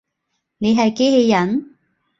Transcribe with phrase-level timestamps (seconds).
[0.57, 1.77] 你係機器人？